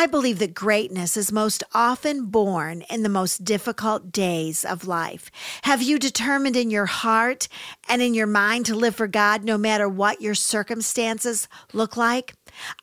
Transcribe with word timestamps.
I 0.00 0.06
believe 0.06 0.38
that 0.38 0.54
greatness 0.54 1.14
is 1.14 1.30
most 1.30 1.62
often 1.74 2.24
born 2.24 2.84
in 2.88 3.02
the 3.02 3.10
most 3.10 3.44
difficult 3.44 4.10
days 4.10 4.64
of 4.64 4.86
life. 4.86 5.30
Have 5.64 5.82
you 5.82 5.98
determined 5.98 6.56
in 6.56 6.70
your 6.70 6.86
heart 6.86 7.48
and 7.86 8.00
in 8.00 8.14
your 8.14 8.26
mind 8.26 8.64
to 8.64 8.74
live 8.74 8.96
for 8.96 9.06
God 9.06 9.44
no 9.44 9.58
matter 9.58 9.90
what 9.90 10.22
your 10.22 10.34
circumstances 10.34 11.48
look 11.74 11.98
like? 11.98 12.32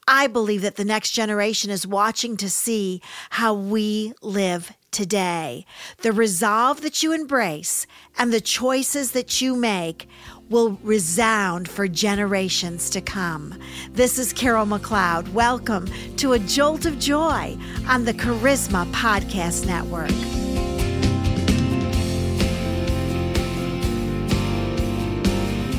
I 0.08 0.28
believe 0.28 0.62
that 0.62 0.76
the 0.76 0.86
next 0.86 1.10
generation 1.10 1.72
is 1.72 1.88
watching 1.88 2.38
to 2.38 2.52
see 2.52 3.02
how 3.32 3.52
we 3.56 4.14
live 4.22 4.72
today. 4.98 5.64
The 6.02 6.12
resolve 6.12 6.82
that 6.82 7.04
you 7.04 7.14
embrace 7.14 7.86
and 8.18 8.34
the 8.34 8.42
choices 8.42 9.12
that 9.12 9.40
you 9.40 9.56
make 9.56 10.10
will 10.50 10.80
resound 10.82 11.70
for 11.70 11.88
generations 11.88 12.90
to 12.90 13.00
come. 13.00 13.54
This 13.92 14.18
is 14.18 14.34
Carol 14.34 14.66
McLeod. 14.66 15.32
Welcome 15.34 15.86
to 16.16 16.34
A 16.34 16.40
Jolt 16.40 16.88
of 16.88 16.98
Joy 16.98 17.56
on 17.88 18.06
the 18.06 18.14
Charisma 18.16 18.92
Podcast 18.92 19.68
Network. 19.68 20.10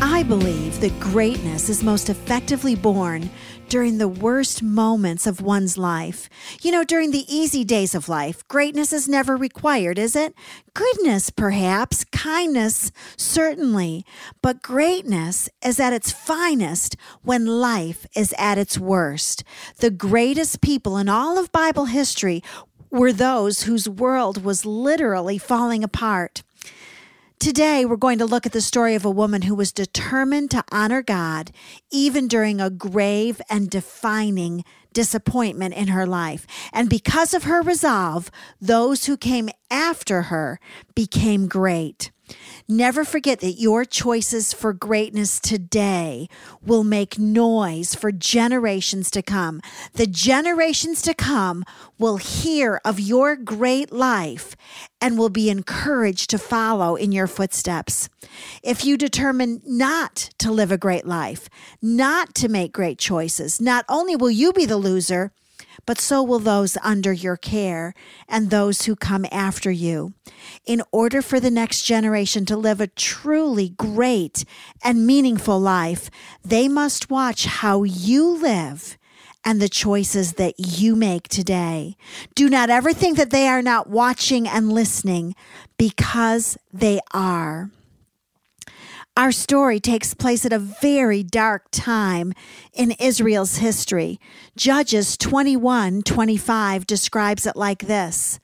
I 0.00 0.22
believe 0.22 0.80
that 0.80 1.00
greatness 1.00 1.68
is 1.68 1.82
most 1.82 2.08
effectively 2.08 2.76
born 2.76 3.30
during 3.68 3.98
the 3.98 4.08
worst 4.08 4.62
moments 4.62 5.26
of 5.26 5.40
one's 5.40 5.76
life. 5.76 6.28
You 6.62 6.72
know, 6.72 6.84
during 6.84 7.10
the 7.10 7.26
easy 7.32 7.64
days 7.64 7.94
of 7.94 8.08
life, 8.08 8.46
greatness 8.48 8.92
is 8.92 9.08
never 9.08 9.36
required, 9.36 9.98
is 9.98 10.16
it? 10.16 10.34
Goodness, 10.74 11.30
perhaps, 11.30 12.04
kindness, 12.04 12.90
certainly, 13.16 14.04
but 14.42 14.62
greatness 14.62 15.48
is 15.64 15.78
at 15.78 15.92
its 15.92 16.12
finest 16.12 16.96
when 17.22 17.46
life 17.46 18.06
is 18.16 18.34
at 18.38 18.58
its 18.58 18.78
worst. 18.78 19.44
The 19.78 19.90
greatest 19.90 20.60
people 20.60 20.96
in 20.96 21.08
all 21.08 21.38
of 21.38 21.52
Bible 21.52 21.86
history 21.86 22.42
were 22.90 23.12
those 23.12 23.64
whose 23.64 23.88
world 23.88 24.44
was 24.44 24.64
literally 24.64 25.36
falling 25.36 25.84
apart. 25.84 26.42
Today, 27.38 27.84
we're 27.84 27.94
going 27.94 28.18
to 28.18 28.26
look 28.26 28.46
at 28.46 28.52
the 28.52 28.60
story 28.60 28.96
of 28.96 29.04
a 29.04 29.10
woman 29.10 29.42
who 29.42 29.54
was 29.54 29.70
determined 29.70 30.50
to 30.50 30.64
honor 30.72 31.02
God 31.02 31.52
even 31.88 32.26
during 32.26 32.60
a 32.60 32.68
grave 32.68 33.40
and 33.48 33.70
defining 33.70 34.64
disappointment 34.92 35.74
in 35.74 35.86
her 35.86 36.04
life. 36.04 36.48
And 36.72 36.90
because 36.90 37.34
of 37.34 37.44
her 37.44 37.62
resolve, 37.62 38.32
those 38.60 39.04
who 39.04 39.16
came 39.16 39.50
after 39.70 40.22
her 40.22 40.58
became 40.96 41.46
great. 41.46 42.10
Never 42.68 43.04
forget 43.04 43.40
that 43.40 43.52
your 43.52 43.84
choices 43.84 44.52
for 44.52 44.72
greatness 44.72 45.40
today 45.40 46.28
will 46.64 46.84
make 46.84 47.18
noise 47.18 47.94
for 47.94 48.12
generations 48.12 49.10
to 49.12 49.22
come. 49.22 49.62
The 49.94 50.06
generations 50.06 51.00
to 51.02 51.14
come 51.14 51.64
will 51.98 52.18
hear 52.18 52.80
of 52.84 53.00
your 53.00 53.36
great 53.36 53.90
life 53.92 54.54
and 55.00 55.16
will 55.16 55.30
be 55.30 55.48
encouraged 55.48 56.30
to 56.30 56.38
follow 56.38 56.96
in 56.96 57.12
your 57.12 57.26
footsteps. 57.26 58.08
If 58.62 58.84
you 58.84 58.96
determine 58.96 59.62
not 59.64 60.30
to 60.38 60.52
live 60.52 60.70
a 60.70 60.78
great 60.78 61.06
life, 61.06 61.48
not 61.80 62.34
to 62.36 62.48
make 62.48 62.72
great 62.72 62.98
choices, 62.98 63.60
not 63.60 63.84
only 63.88 64.14
will 64.14 64.30
you 64.30 64.52
be 64.52 64.66
the 64.66 64.76
loser, 64.76 65.32
but 65.86 66.00
so 66.00 66.22
will 66.22 66.38
those 66.38 66.76
under 66.82 67.12
your 67.12 67.36
care 67.36 67.94
and 68.28 68.50
those 68.50 68.82
who 68.82 68.96
come 68.96 69.26
after 69.30 69.70
you. 69.70 70.14
In 70.66 70.82
order 70.92 71.22
for 71.22 71.40
the 71.40 71.50
next 71.50 71.82
generation 71.82 72.44
to 72.46 72.56
live 72.56 72.80
a 72.80 72.86
truly 72.86 73.70
great 73.70 74.44
and 74.82 75.06
meaningful 75.06 75.58
life, 75.58 76.10
they 76.44 76.68
must 76.68 77.10
watch 77.10 77.46
how 77.46 77.82
you 77.82 78.28
live 78.28 78.98
and 79.44 79.62
the 79.62 79.68
choices 79.68 80.34
that 80.34 80.54
you 80.58 80.94
make 80.94 81.28
today. 81.28 81.96
Do 82.34 82.48
not 82.48 82.70
ever 82.70 82.92
think 82.92 83.16
that 83.16 83.30
they 83.30 83.48
are 83.48 83.62
not 83.62 83.88
watching 83.88 84.46
and 84.46 84.72
listening 84.72 85.34
because 85.78 86.58
they 86.72 87.00
are. 87.12 87.70
Our 89.18 89.32
story 89.32 89.80
takes 89.80 90.14
place 90.14 90.46
at 90.46 90.52
a 90.52 90.60
very 90.60 91.24
dark 91.24 91.64
time 91.72 92.34
in 92.72 92.92
Israel's 93.00 93.56
history. 93.56 94.20
Judges 94.56 95.16
21 95.16 96.02
25 96.02 96.86
describes 96.86 97.44
it 97.44 97.56
like 97.56 97.88
this 97.88 98.38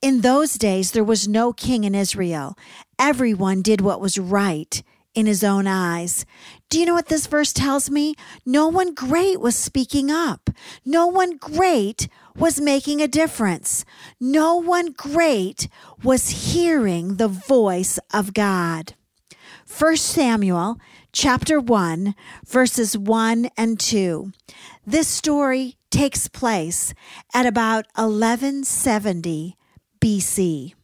In 0.00 0.22
those 0.22 0.54
days, 0.54 0.92
there 0.92 1.04
was 1.04 1.28
no 1.28 1.52
king 1.52 1.84
in 1.84 1.94
Israel. 1.94 2.56
Everyone 2.98 3.60
did 3.60 3.82
what 3.82 4.00
was 4.00 4.16
right 4.16 4.82
in 5.14 5.26
his 5.26 5.44
own 5.44 5.66
eyes. 5.66 6.24
Do 6.70 6.80
you 6.80 6.86
know 6.86 6.94
what 6.94 7.08
this 7.08 7.26
verse 7.26 7.52
tells 7.52 7.90
me? 7.90 8.14
No 8.46 8.66
one 8.66 8.94
great 8.94 9.42
was 9.42 9.56
speaking 9.56 10.10
up. 10.10 10.48
No 10.86 11.06
one 11.06 11.36
great 11.36 12.08
was 12.34 12.62
making 12.62 13.02
a 13.02 13.08
difference. 13.08 13.84
No 14.18 14.56
one 14.56 14.92
great 14.92 15.68
was 16.02 16.54
hearing 16.54 17.16
the 17.16 17.28
voice 17.28 17.98
of 18.14 18.32
God. 18.32 18.94
1 19.66 19.96
Samuel 19.96 20.78
chapter 21.10 21.58
1, 21.58 22.14
verses 22.46 22.98
1 22.98 23.48
and 23.56 23.80
2. 23.80 24.30
This 24.86 25.08
story 25.08 25.76
takes 25.90 26.28
place 26.28 26.92
at 27.32 27.46
about 27.46 27.86
1170 27.96 29.56
BC. 30.00 30.74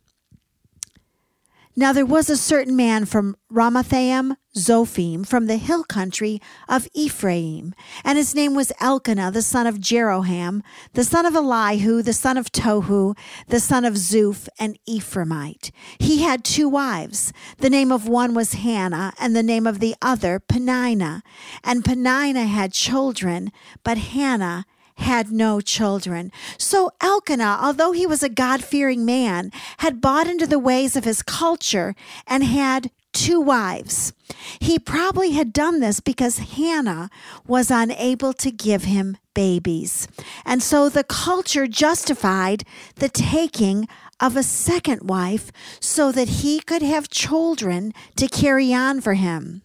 Now 1.76 1.92
there 1.92 2.06
was 2.06 2.28
a 2.28 2.36
certain 2.36 2.75
man 2.75 3.04
from 3.04 3.36
Ramathaim 3.53 4.36
Zophim 4.56 5.25
from 5.25 5.47
the 5.47 5.56
hill 5.56 5.84
country 5.84 6.41
of 6.69 6.88
Ephraim, 6.92 7.75
and 8.04 8.19
his 8.19 8.34
name 8.34 8.54
was 8.54 8.72
Elkanah, 8.81 9.31
the 9.31 9.42
son 9.42 9.69
of 9.69 9.78
Jeroham, 9.78 10.62
the 10.94 11.04
son 11.04 11.25
of 11.25 11.36
Elihu, 11.36 12.03
the 12.03 12.12
son 12.12 12.36
of 12.36 12.50
Tohu, 12.50 13.16
the 13.47 13.60
son 13.60 13.84
of 13.84 13.94
Zuph, 13.94 14.48
an 14.58 14.75
Ephraimite. 14.88 15.70
He 16.00 16.22
had 16.22 16.42
two 16.42 16.69
wives. 16.69 17.32
The 17.58 17.70
name 17.70 17.92
of 17.92 18.08
one 18.08 18.34
was 18.34 18.54
Hannah, 18.54 19.12
and 19.20 19.37
the 19.37 19.42
name 19.42 19.66
of 19.69 19.78
the 19.78 19.94
other 20.02 20.41
Peninnah. 20.41 21.22
And 21.62 21.84
Peninnah 21.84 22.47
had 22.47 22.72
children, 22.72 23.52
but 23.84 23.97
Hannah 23.97 24.66
had 25.00 25.31
no 25.31 25.61
children. 25.61 26.31
So 26.59 26.93
Elkanah, 27.00 27.59
although 27.61 27.93
he 27.93 28.06
was 28.06 28.22
a 28.22 28.28
God 28.28 28.62
fearing 28.62 29.05
man, 29.05 29.50
had 29.78 30.00
bought 30.00 30.27
into 30.27 30.47
the 30.47 30.59
ways 30.59 30.97
of 30.97 31.05
his 31.05 31.22
culture 31.22 31.94
and 32.27 32.44
had 32.44 32.91
two 33.12 33.41
wives. 33.41 34.12
He 34.61 34.78
probably 34.78 35.33
had 35.33 35.53
done 35.53 35.81
this 35.81 36.00
because 36.00 36.38
Hannah 36.38 37.11
was 37.47 37.71
unable 37.71 38.33
to 38.34 38.50
give 38.50 38.84
him 38.84 39.16
babies. 39.34 40.06
And 40.44 40.62
so 40.62 40.88
the 40.88 41.05
culture 41.05 41.67
justified 41.67 42.65
the 42.97 43.09
taking 43.09 43.88
of 44.21 44.37
a 44.37 44.43
second 44.43 45.09
wife 45.09 45.50
so 45.81 46.12
that 46.12 46.28
he 46.28 46.61
could 46.61 46.82
have 46.82 47.09
children 47.09 47.93
to 48.17 48.28
carry 48.28 48.72
on 48.72 49.00
for 49.00 49.15
him. 49.15 49.62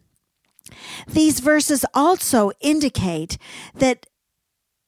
These 1.07 1.41
verses 1.41 1.85
also 1.93 2.51
indicate 2.61 3.37
that 3.75 4.07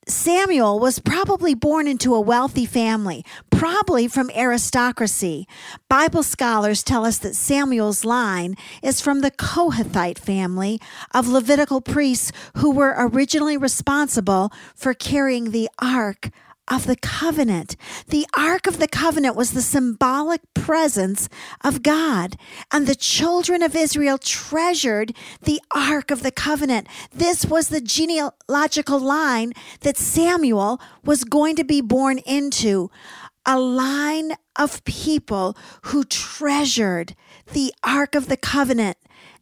Samuel 0.07 0.79
was 0.79 0.99
probably 0.99 1.53
born 1.53 1.85
into 1.85 2.15
a 2.15 2.21
wealthy 2.21 2.65
family, 2.65 3.25
probably 3.49 4.07
from 4.07 4.29
aristocracy. 4.29 5.45
Bible 5.89 6.23
scholars 6.23 6.81
tell 6.81 7.05
us 7.05 7.17
that 7.17 7.35
Samuel's 7.35 8.05
line 8.05 8.55
is 8.81 9.01
from 9.01 9.19
the 9.19 9.31
Kohathite 9.31 10.17
family 10.17 10.79
of 11.13 11.27
Levitical 11.27 11.81
priests 11.81 12.31
who 12.55 12.71
were 12.71 12.95
originally 12.97 13.57
responsible 13.57 14.49
for 14.75 14.93
carrying 14.93 15.51
the 15.51 15.69
ark 15.79 16.29
of 16.67 16.85
the 16.85 16.95
covenant. 16.95 17.75
The 18.07 18.27
Ark 18.35 18.67
of 18.67 18.79
the 18.79 18.87
Covenant 18.87 19.35
was 19.35 19.51
the 19.51 19.61
symbolic 19.61 20.41
presence 20.53 21.29
of 21.63 21.81
God, 21.83 22.35
and 22.71 22.85
the 22.85 22.95
children 22.95 23.63
of 23.63 23.75
Israel 23.75 24.17
treasured 24.17 25.15
the 25.43 25.61
Ark 25.73 26.11
of 26.11 26.23
the 26.23 26.31
Covenant. 26.31 26.87
This 27.13 27.45
was 27.45 27.69
the 27.69 27.81
genealogical 27.81 28.99
line 28.99 29.53
that 29.81 29.97
Samuel 29.97 30.81
was 31.03 31.23
going 31.23 31.55
to 31.55 31.63
be 31.63 31.81
born 31.81 32.19
into. 32.19 32.91
A 33.45 33.57
line 33.57 34.33
of 34.57 34.83
people 34.83 35.55
who 35.83 36.03
treasured 36.03 37.15
the 37.53 37.73
Ark 37.81 38.13
of 38.13 38.27
the 38.27 38.35
Covenant 38.35 38.97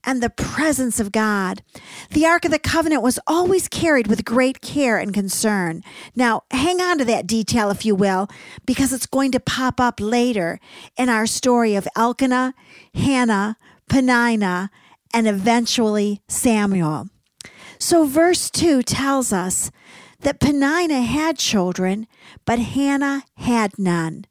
and 0.05 0.21
the 0.21 0.29
presence 0.29 0.99
of 0.99 1.11
God. 1.11 1.63
The 2.11 2.25
Ark 2.25 2.45
of 2.45 2.51
the 2.51 2.59
Covenant 2.59 3.01
was 3.01 3.19
always 3.25 3.67
carried 3.67 4.07
with 4.07 4.23
great 4.23 4.61
care 4.61 4.97
and 4.97 5.13
concern. 5.13 5.83
Now, 6.15 6.43
hang 6.51 6.79
on 6.81 6.97
to 6.99 7.05
that 7.05 7.27
detail, 7.27 7.69
if 7.71 7.85
you 7.85 7.95
will, 7.95 8.27
because 8.65 8.93
it's 8.93 9.07
going 9.07 9.31
to 9.31 9.39
pop 9.39 9.79
up 9.79 9.99
later 9.99 10.59
in 10.97 11.09
our 11.09 11.25
story 11.25 11.75
of 11.75 11.87
Elkanah, 11.95 12.53
Hannah, 12.93 13.57
Peninnah, 13.89 14.69
and 15.13 15.27
eventually 15.27 16.21
Samuel. 16.27 17.09
So, 17.79 18.05
verse 18.05 18.49
2 18.49 18.83
tells 18.83 19.33
us 19.33 19.71
that 20.21 20.39
Peninnah 20.39 21.01
had 21.01 21.37
children, 21.37 22.07
but 22.45 22.59
Hannah 22.59 23.23
had 23.37 23.77
none. 23.77 24.25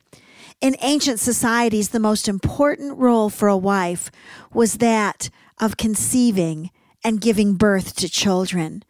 In 0.61 0.76
ancient 0.81 1.21
societies, 1.21 1.91
the 1.91 2.00
most 2.00 2.26
important 2.26 2.97
role 2.97 3.29
for 3.29 3.49
a 3.49 3.56
wife 3.56 4.11
was 4.53 4.79
that 4.79 5.29
of 5.64 5.78
conceiving 5.78 6.70
and 7.02 7.22
giving 7.22 7.55
birth 7.55 7.96
to 7.96 8.06
children. 8.06 8.84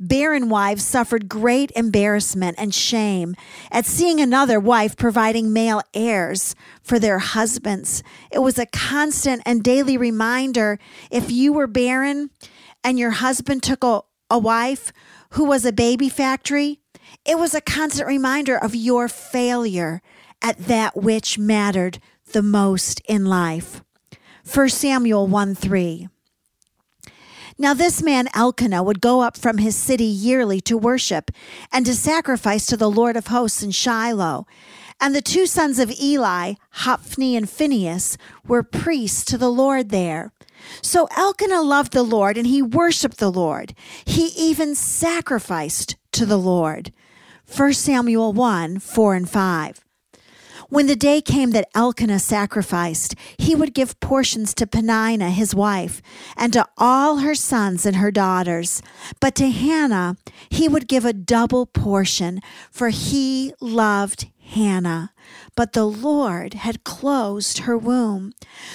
barren 0.00 0.48
wives 0.48 0.84
suffered 0.84 1.28
great 1.28 1.70
embarrassment 1.76 2.56
and 2.58 2.74
shame 2.74 3.36
at 3.70 3.86
seeing 3.86 4.20
another 4.20 4.58
wife 4.58 4.96
providing 4.96 5.52
male 5.52 5.80
heirs 5.94 6.54
for 6.82 6.98
their 6.98 7.20
husbands. 7.20 8.02
It 8.30 8.40
was 8.40 8.58
a 8.58 8.66
constant 8.66 9.40
and 9.46 9.62
daily 9.62 9.96
reminder 9.96 10.78
if 11.10 11.30
you 11.30 11.52
were 11.52 11.68
barren 11.68 12.30
and 12.82 12.98
your 12.98 13.12
husband 13.12 13.62
took 13.62 13.84
a, 13.84 14.02
a 14.28 14.38
wife 14.38 14.92
who 15.30 15.44
was 15.44 15.64
a 15.64 15.72
baby 15.72 16.08
factory, 16.08 16.80
it 17.24 17.38
was 17.38 17.54
a 17.54 17.60
constant 17.60 18.08
reminder 18.08 18.58
of 18.58 18.74
your 18.74 19.08
failure 19.08 20.02
at 20.42 20.58
that 20.58 20.96
which 20.96 21.38
mattered 21.38 22.00
the 22.32 22.42
most 22.42 23.00
in 23.08 23.24
life. 23.24 23.82
1 24.52 24.68
Samuel 24.68 25.26
1 25.26 25.54
3. 25.54 26.08
Now, 27.58 27.72
this 27.72 28.02
man 28.02 28.28
Elkanah 28.34 28.82
would 28.82 29.00
go 29.00 29.22
up 29.22 29.36
from 29.36 29.58
his 29.58 29.76
city 29.76 30.04
yearly 30.04 30.60
to 30.62 30.76
worship 30.76 31.30
and 31.72 31.86
to 31.86 31.94
sacrifice 31.94 32.66
to 32.66 32.76
the 32.76 32.90
Lord 32.90 33.16
of 33.16 33.28
hosts 33.28 33.62
in 33.62 33.70
Shiloh. 33.70 34.46
And 35.00 35.14
the 35.14 35.22
two 35.22 35.46
sons 35.46 35.78
of 35.78 35.90
Eli, 35.90 36.54
Hophni 36.70 37.34
and 37.34 37.48
Phinehas, 37.48 38.18
were 38.46 38.62
priests 38.62 39.24
to 39.26 39.38
the 39.38 39.50
Lord 39.50 39.88
there. 39.88 40.32
So 40.82 41.08
Elkanah 41.16 41.62
loved 41.62 41.92
the 41.92 42.02
Lord 42.02 42.36
and 42.36 42.46
he 42.46 42.60
worshiped 42.60 43.18
the 43.18 43.32
Lord. 43.32 43.74
He 44.04 44.26
even 44.36 44.74
sacrificed 44.74 45.96
to 46.12 46.26
the 46.26 46.38
Lord. 46.38 46.92
1 47.54 47.72
Samuel 47.74 48.32
1 48.32 48.80
4 48.80 49.14
and 49.14 49.30
5. 49.30 49.85
When 50.68 50.86
the 50.86 50.96
day 50.96 51.20
came 51.20 51.52
that 51.52 51.68
Elkanah 51.74 52.18
sacrificed, 52.18 53.14
he 53.38 53.54
would 53.54 53.72
give 53.74 54.00
portions 54.00 54.52
to 54.54 54.66
Peninnah, 54.66 55.30
his 55.30 55.54
wife, 55.54 56.02
and 56.36 56.52
to 56.52 56.66
all 56.76 57.18
her 57.18 57.34
sons 57.34 57.86
and 57.86 57.96
her 57.96 58.10
daughters. 58.10 58.82
But 59.20 59.34
to 59.36 59.50
Hannah, 59.50 60.16
he 60.48 60.68
would 60.68 60.88
give 60.88 61.04
a 61.04 61.12
double 61.12 61.66
portion, 61.66 62.40
for 62.70 62.88
he 62.88 63.52
loved 63.60 64.26
Hannah. 64.46 65.12
But 65.56 65.72
the 65.72 65.86
Lord 65.86 66.54
had 66.54 66.84
closed 66.84 67.58
her 67.58 67.76
womb. 67.76 68.32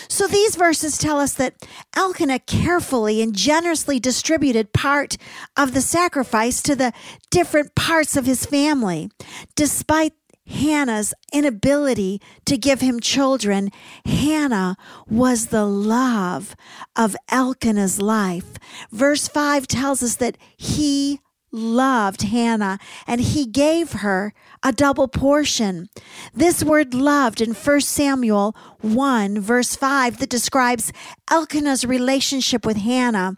So 0.08 0.28
these 0.28 0.56
verses 0.56 0.98
tell 0.98 1.20
us 1.20 1.34
that 1.36 1.56
Elkanah 1.96 2.40
carefully 2.40 3.22
and 3.22 3.34
generously 3.34 4.00
distributed 4.00 4.74
part 4.74 5.18
of 5.56 5.74
the 5.74 5.82
sacrifice 5.82 6.62
to 6.64 6.76
the 6.76 6.92
different 7.30 7.76
parts 7.76 8.18
of 8.18 8.26
his 8.26 8.46
family. 8.46 9.10
Despite 9.56 10.14
Hannah's 10.52 11.14
inability 11.34 12.22
to 12.46 12.58
give 12.58 12.82
him 12.82 13.00
children, 13.00 13.72
Hannah 14.06 14.78
was 15.10 15.48
the 15.48 15.66
love 15.66 16.56
of 16.96 17.16
Elkanah's 17.30 18.00
life. 18.00 18.58
Verse 18.92 19.28
5 19.28 19.68
tells 19.68 20.04
us 20.04 20.16
that 20.18 20.38
he 20.58 21.20
loved 21.52 22.24
Hannah 22.24 22.80
and 23.06 23.22
he 23.22 23.46
gave 23.46 23.94
her 23.94 24.34
a 24.64 24.72
double 24.72 25.08
portion. 25.08 25.90
This 26.34 26.64
word 26.64 26.94
loved 26.94 27.42
in 27.42 27.54
1 27.54 27.82
Samuel 27.82 28.56
1 28.82 29.40
verse 29.40 29.76
5 29.76 30.18
that 30.20 30.30
describes 30.30 30.92
Elkanah's 31.30 31.86
relationship 31.86 32.66
with 32.66 32.78
Hannah 32.78 33.36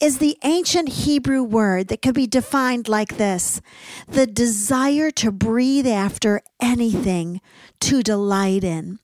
is 0.00 0.18
the 0.18 0.36
ancient 0.44 0.88
Hebrew 0.88 1.42
word 1.42 1.88
that 1.88 2.02
could 2.02 2.14
be 2.14 2.26
defined 2.26 2.88
like 2.88 3.16
this. 3.16 3.60
The 4.08 4.26
desire 4.26 5.10
to 5.12 5.32
breathe 5.32 5.86
after 5.86 6.42
anything 6.60 7.40
to 7.80 8.02
delight 8.02 8.64
in. 8.64 8.98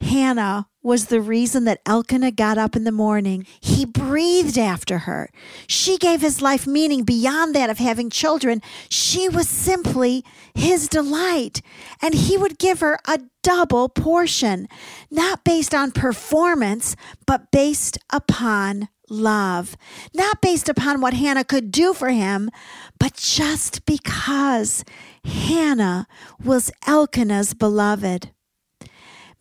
Hannah 0.00 0.68
was 0.84 1.06
the 1.06 1.20
reason 1.20 1.64
that 1.64 1.80
Elkanah 1.86 2.30
got 2.30 2.58
up 2.58 2.76
in 2.76 2.84
the 2.84 2.92
morning. 2.92 3.46
He 3.60 3.86
breathed 3.86 4.58
after 4.58 4.98
her. 4.98 5.30
She 5.66 5.96
gave 5.96 6.20
his 6.20 6.42
life 6.42 6.66
meaning 6.66 7.04
beyond 7.04 7.54
that 7.54 7.70
of 7.70 7.78
having 7.78 8.10
children. 8.10 8.60
She 8.90 9.28
was 9.28 9.48
simply 9.48 10.24
his 10.54 10.86
delight. 10.86 11.62
And 12.02 12.14
he 12.14 12.36
would 12.36 12.58
give 12.58 12.80
her 12.80 12.98
a 13.08 13.18
double 13.42 13.88
portion, 13.88 14.68
not 15.10 15.42
based 15.42 15.74
on 15.74 15.90
performance, 15.90 16.94
but 17.26 17.50
based 17.50 17.98
upon 18.10 18.88
love. 19.08 19.76
Not 20.14 20.42
based 20.42 20.68
upon 20.68 21.00
what 21.00 21.14
Hannah 21.14 21.44
could 21.44 21.70
do 21.70 21.94
for 21.94 22.10
him, 22.10 22.50
but 22.98 23.14
just 23.14 23.86
because 23.86 24.84
Hannah 25.24 26.06
was 26.42 26.70
Elkanah's 26.86 27.54
beloved. 27.54 28.33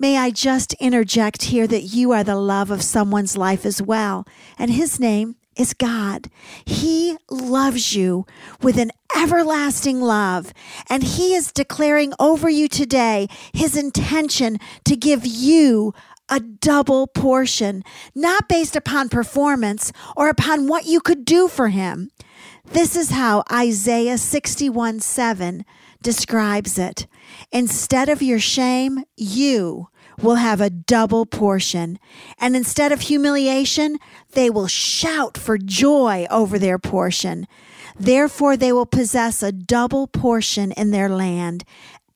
May 0.04 0.18
I 0.18 0.32
just 0.32 0.74
interject 0.82 1.44
here 1.44 1.66
that 1.66 1.84
you 1.84 2.12
are 2.12 2.26
the 2.26 2.36
love 2.36 2.72
of 2.72 2.82
someone's 2.82 3.38
life 3.38 3.66
as 3.66 3.82
well, 3.82 4.28
and 4.60 4.70
his 4.70 5.00
name 5.00 5.38
is 5.56 5.74
God. 5.74 6.30
He 6.66 7.16
loves 7.30 7.96
you 7.96 8.26
with 8.62 8.78
an 8.78 8.92
everlasting 9.16 10.02
love, 10.02 10.54
and 10.90 11.04
He 11.04 11.34
is 11.34 11.54
declaring 11.54 12.12
over 12.20 12.50
you 12.50 12.68
today 12.68 13.30
His 13.54 13.78
intention 13.78 14.58
to 14.84 14.98
give 14.98 15.26
you 15.26 15.94
a 16.28 16.42
double 16.42 17.08
portion, 17.08 17.82
not 18.14 18.50
based 18.50 18.76
upon 18.76 19.08
performance 19.08 19.94
or 20.18 20.28
upon 20.28 20.68
what 20.68 20.86
you 20.86 21.00
could 21.00 21.24
do 21.24 21.48
for 21.48 21.70
Him. 21.70 22.12
This 22.66 22.98
is 22.98 23.12
how 23.12 23.46
Isaiah 23.50 24.18
61 24.18 25.00
7 25.00 25.64
describes 26.02 26.78
it. 26.78 27.08
Instead 27.54 28.10
of 28.10 28.22
your 28.22 28.40
shame, 28.40 29.06
you 29.16 29.88
will 30.22 30.36
have 30.36 30.62
a 30.62 30.70
double 30.70 31.26
portion. 31.26 32.00
And 32.38 32.56
instead 32.56 32.92
of 32.92 33.02
humiliation, 33.02 33.98
they 34.34 34.50
will 34.50 34.68
shout 34.68 35.38
for 35.38 35.58
joy 35.58 36.28
over 36.30 36.60
their 36.60 36.80
portion. 36.80 37.48
Therefore, 37.98 38.58
they 38.58 38.72
will 38.72 38.86
possess 38.86 39.44
a 39.44 39.52
double 39.52 40.08
portion 40.08 40.72
in 40.74 40.92
their 40.92 41.10
land. 41.10 41.64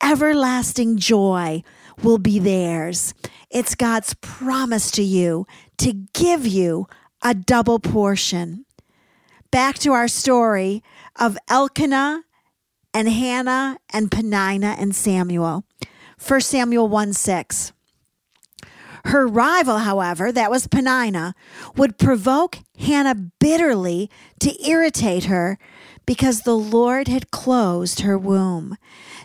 Everlasting 0.02 0.96
joy 0.96 1.62
will 2.02 2.18
be 2.18 2.38
theirs. 2.38 3.14
It's 3.50 3.74
God's 3.74 4.14
promise 4.14 4.90
to 4.92 5.02
you 5.02 5.46
to 5.78 5.92
give 6.12 6.46
you 6.46 6.86
a 7.22 7.34
double 7.34 7.78
portion. 7.78 8.64
Back 9.50 9.78
to 9.80 9.92
our 9.92 10.08
story 10.08 10.82
of 11.16 11.38
Elkanah 11.48 12.22
and 12.92 13.08
Hannah 13.08 13.78
and 13.92 14.10
Peninnah 14.10 14.76
and 14.78 14.94
Samuel. 14.94 15.64
1 16.26 16.40
Samuel 16.40 16.88
1 16.88 17.12
6. 17.12 17.72
Her 19.06 19.26
rival, 19.26 19.78
however, 19.78 20.32
that 20.32 20.50
was 20.50 20.66
Peninnah, 20.66 21.34
would 21.76 21.98
provoke 21.98 22.58
Hannah 22.78 23.14
bitterly 23.14 24.10
to 24.40 24.68
irritate 24.68 25.24
her 25.24 25.58
because 26.06 26.42
the 26.42 26.56
Lord 26.56 27.06
had 27.08 27.30
closed 27.30 28.00
her 28.00 28.16
womb. 28.16 28.76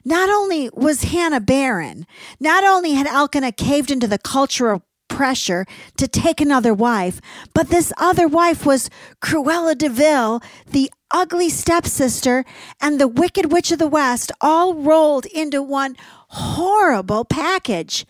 Not 0.03 0.29
only 0.29 0.69
was 0.73 1.03
Hannah 1.03 1.39
barren, 1.39 2.05
not 2.39 2.63
only 2.63 2.91
had 2.91 3.07
Elkanah 3.07 3.53
caved 3.53 3.89
into 3.89 4.07
the 4.07 4.17
cultural 4.17 4.83
pressure 5.07 5.65
to 5.97 6.07
take 6.07 6.41
another 6.41 6.73
wife, 6.73 7.21
but 7.53 7.69
this 7.69 7.93
other 7.97 8.27
wife 8.27 8.65
was 8.65 8.89
Cruella 9.21 9.77
de 9.77 9.87
Vil, 9.89 10.41
the 10.69 10.91
ugly 11.11 11.49
stepsister, 11.49 12.43
and 12.81 12.99
the 12.99 13.07
Wicked 13.07 13.51
Witch 13.51 13.71
of 13.71 13.79
the 13.79 13.87
West, 13.87 14.31
all 14.41 14.73
rolled 14.73 15.25
into 15.27 15.61
one 15.61 15.95
horrible 16.29 17.23
package. 17.23 18.05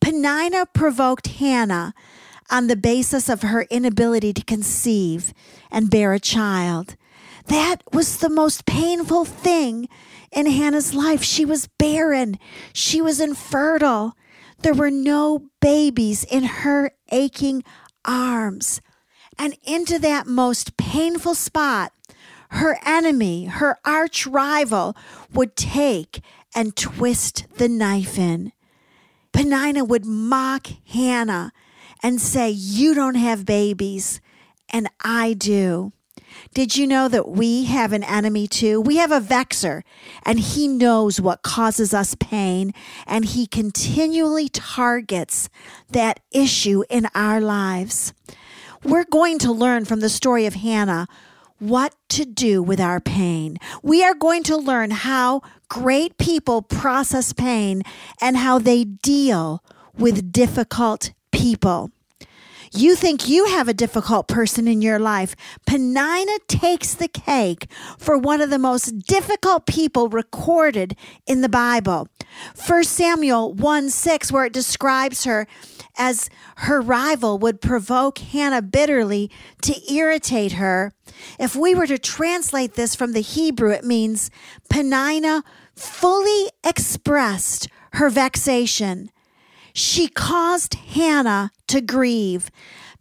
Peninnah 0.00 0.66
provoked 0.66 1.26
Hannah 1.26 1.94
on 2.50 2.66
the 2.66 2.76
basis 2.76 3.28
of 3.28 3.42
her 3.42 3.62
inability 3.70 4.32
to 4.32 4.44
conceive 4.44 5.32
and 5.70 5.90
bear 5.90 6.12
a 6.12 6.20
child. 6.20 6.96
That 7.46 7.82
was 7.92 8.18
the 8.18 8.28
most 8.28 8.66
painful 8.66 9.24
thing 9.24 9.88
in 10.32 10.46
Hannah's 10.46 10.94
life. 10.94 11.22
She 11.22 11.44
was 11.44 11.68
barren, 11.78 12.38
she 12.72 13.00
was 13.00 13.20
infertile. 13.20 14.16
There 14.60 14.74
were 14.74 14.90
no 14.90 15.50
babies 15.60 16.24
in 16.24 16.44
her 16.44 16.92
aching 17.10 17.62
arms. 18.04 18.80
And 19.38 19.56
into 19.64 19.98
that 19.98 20.26
most 20.26 20.76
painful 20.76 21.34
spot, 21.34 21.92
her 22.50 22.78
enemy, 22.86 23.44
her 23.46 23.78
arch 23.84 24.26
rival, 24.26 24.96
would 25.32 25.56
take 25.56 26.20
and 26.54 26.74
twist 26.74 27.46
the 27.56 27.68
knife 27.68 28.18
in. 28.18 28.52
Peninnah 29.36 29.84
would 29.84 30.06
mock 30.06 30.68
Hannah 30.86 31.52
and 32.02 32.22
say, 32.22 32.48
You 32.48 32.94
don't 32.94 33.16
have 33.16 33.44
babies, 33.44 34.18
and 34.70 34.88
I 35.04 35.34
do. 35.34 35.92
Did 36.54 36.74
you 36.74 36.86
know 36.86 37.06
that 37.08 37.28
we 37.28 37.66
have 37.66 37.92
an 37.92 38.02
enemy 38.02 38.46
too? 38.46 38.80
We 38.80 38.96
have 38.96 39.12
a 39.12 39.20
vexer, 39.20 39.82
and 40.24 40.40
he 40.40 40.66
knows 40.66 41.20
what 41.20 41.42
causes 41.42 41.92
us 41.92 42.14
pain, 42.14 42.72
and 43.06 43.26
he 43.26 43.46
continually 43.46 44.48
targets 44.48 45.50
that 45.90 46.20
issue 46.32 46.84
in 46.88 47.06
our 47.14 47.38
lives. 47.38 48.14
We're 48.82 49.04
going 49.04 49.38
to 49.40 49.52
learn 49.52 49.84
from 49.84 50.00
the 50.00 50.08
story 50.08 50.46
of 50.46 50.54
Hannah 50.54 51.08
what 51.58 51.94
to 52.10 52.24
do 52.24 52.62
with 52.62 52.80
our 52.80 53.00
pain. 53.00 53.58
We 53.82 54.04
are 54.04 54.14
going 54.14 54.42
to 54.44 54.56
learn 54.56 54.90
how 54.90 55.42
great 55.68 56.18
people 56.18 56.62
process 56.62 57.32
pain 57.32 57.82
and 58.20 58.36
how 58.36 58.58
they 58.58 58.84
deal 58.84 59.62
with 59.94 60.32
difficult 60.32 61.12
people. 61.32 61.90
You 62.72 62.96
think 62.96 63.28
you 63.28 63.46
have 63.46 63.68
a 63.68 63.74
difficult 63.74 64.28
person 64.28 64.66
in 64.68 64.82
your 64.82 64.98
life. 64.98 65.36
Peninnah 65.66 66.38
takes 66.48 66.94
the 66.94 67.08
cake 67.08 67.70
for 67.98 68.18
one 68.18 68.40
of 68.40 68.50
the 68.50 68.58
most 68.58 69.06
difficult 69.06 69.66
people 69.66 70.08
recorded 70.08 70.96
in 71.26 71.40
the 71.40 71.48
Bible. 71.48 72.08
1 72.66 72.84
Samuel 72.84 73.52
1 73.54 73.90
6, 73.90 74.32
where 74.32 74.44
it 74.44 74.52
describes 74.52 75.24
her 75.24 75.46
as 75.96 76.28
her 76.56 76.80
rival 76.80 77.38
would 77.38 77.60
provoke 77.60 78.18
Hannah 78.18 78.62
bitterly 78.62 79.30
to 79.62 79.92
irritate 79.92 80.52
her. 80.52 80.92
If 81.38 81.56
we 81.56 81.74
were 81.74 81.86
to 81.86 81.98
translate 81.98 82.74
this 82.74 82.94
from 82.94 83.12
the 83.12 83.20
Hebrew, 83.20 83.70
it 83.70 83.84
means 83.84 84.30
Peninnah 84.68 85.42
fully 85.74 86.50
expressed 86.64 87.68
her 87.92 88.10
vexation. 88.10 89.10
She 89.72 90.08
caused 90.08 90.74
Hannah 90.74 91.50
to 91.68 91.80
grieve. 91.80 92.50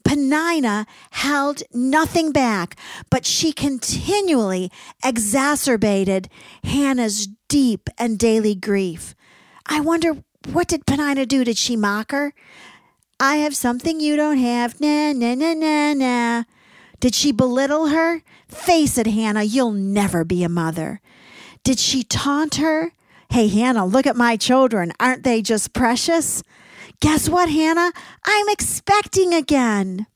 Peninnah 0.03 0.85
held 1.11 1.63
nothing 1.73 2.31
back, 2.31 2.77
but 3.09 3.25
she 3.25 3.51
continually 3.51 4.71
exacerbated 5.03 6.29
Hannah's 6.63 7.27
deep 7.47 7.89
and 7.97 8.19
daily 8.19 8.53
grief. 8.53 9.15
I 9.65 9.79
wonder 9.79 10.23
what 10.51 10.67
did 10.67 10.85
Peninnah 10.85 11.25
do? 11.25 11.43
Did 11.43 11.57
she 11.57 11.75
mock 11.75 12.11
her? 12.11 12.33
I 13.19 13.37
have 13.37 13.55
something 13.55 13.99
you 13.99 14.15
don't 14.15 14.37
have. 14.37 14.79
Nah, 14.79 15.13
nah, 15.13 15.33
nah, 15.33 15.53
nah, 15.53 15.93
nah. 15.93 16.43
Did 16.99 17.15
she 17.15 17.31
belittle 17.31 17.87
her? 17.87 18.21
Face 18.47 18.97
it, 18.97 19.07
Hannah, 19.07 19.43
you'll 19.43 19.71
never 19.71 20.23
be 20.23 20.43
a 20.43 20.49
mother. 20.49 21.01
Did 21.63 21.79
she 21.79 22.03
taunt 22.03 22.55
her? 22.55 22.91
Hey, 23.31 23.47
Hannah, 23.47 23.85
look 23.85 24.05
at 24.05 24.15
my 24.15 24.37
children. 24.37 24.93
Aren't 24.99 25.23
they 25.23 25.41
just 25.41 25.73
precious? 25.73 26.43
Guess 26.99 27.29
what, 27.29 27.49
Hannah? 27.49 27.91
I'm 28.23 28.49
expecting 28.49 29.33
again. 29.33 30.07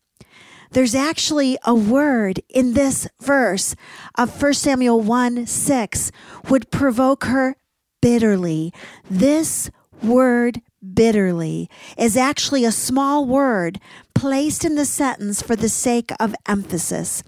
There's 0.72 0.96
actually 0.96 1.58
a 1.66 1.74
word 1.74 2.42
in 2.48 2.74
this 2.74 3.08
verse 3.22 3.76
of 4.16 4.42
1 4.42 4.54
Samuel 4.54 5.02
1 5.02 5.48
6 5.48 6.12
would 6.50 6.72
provoke 6.72 7.26
her 7.26 7.56
bitterly. 8.02 8.72
This 9.10 9.72
word 10.04 10.62
bitterly 10.82 11.70
is 11.98 12.16
actually 12.18 12.66
a 12.66 12.72
small 12.72 13.26
word 13.26 13.80
placed 14.14 14.66
in 14.66 14.76
the 14.76 14.86
sentence 14.86 15.42
for 15.42 15.56
the 15.56 15.70
sake 15.70 16.12
of 16.20 16.36
emphasis. 16.48 17.24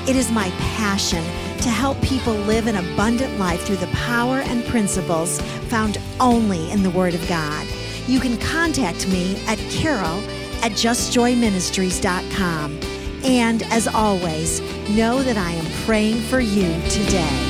It 0.08 0.16
is 0.16 0.32
my 0.32 0.50
passion 0.52 1.24
to 1.62 1.70
help 1.70 2.02
people 2.02 2.34
live 2.34 2.68
an 2.68 2.78
abundant 2.78 3.38
life 3.38 3.64
through 3.64 3.76
the 3.78 3.88
power 3.88 4.40
and 4.40 4.64
principles 4.66 5.42
found 5.70 5.98
only 6.20 6.72
in 6.72 6.84
the 6.84 6.90
Word 6.92 7.14
of 7.14 7.28
God. 7.28 7.68
You 8.08 8.20
can 8.20 8.38
contact 8.38 9.08
me 9.10 9.38
at 9.48 9.58
carol 9.70 10.20
at 10.64 10.72
justjoyministries.com. 10.72 12.80
And 13.24 13.64
as 13.64 13.88
always, 13.88 14.62
know 14.90 15.24
that 15.24 15.38
I 15.38 15.52
am 15.52 15.66
praying 15.86 16.22
for 16.22 16.40
you 16.40 16.68
today. 16.90 17.47